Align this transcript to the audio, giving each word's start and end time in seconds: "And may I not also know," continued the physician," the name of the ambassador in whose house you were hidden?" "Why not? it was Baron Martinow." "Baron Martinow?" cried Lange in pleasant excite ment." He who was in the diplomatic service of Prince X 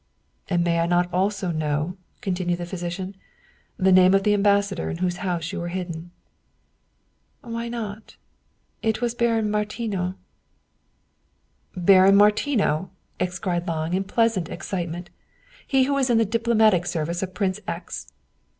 "And 0.49 0.63
may 0.63 0.79
I 0.79 0.87
not 0.87 1.13
also 1.13 1.51
know," 1.51 1.95
continued 2.21 2.57
the 2.57 2.65
physician," 2.65 3.15
the 3.77 3.91
name 3.91 4.15
of 4.15 4.23
the 4.23 4.33
ambassador 4.33 4.89
in 4.89 4.97
whose 4.97 5.17
house 5.17 5.51
you 5.51 5.59
were 5.59 5.67
hidden?" 5.67 6.09
"Why 7.41 7.69
not? 7.69 8.15
it 8.81 8.99
was 8.99 9.13
Baron 9.13 9.51
Martinow." 9.51 10.15
"Baron 11.77 12.15
Martinow?" 12.15 12.89
cried 13.41 13.67
Lange 13.67 13.93
in 13.95 14.03
pleasant 14.03 14.49
excite 14.49 14.89
ment." 14.89 15.11
He 15.71 15.83
who 15.83 15.93
was 15.93 16.09
in 16.09 16.17
the 16.17 16.25
diplomatic 16.25 16.87
service 16.87 17.21
of 17.21 17.35
Prince 17.35 17.59
X 17.67 18.11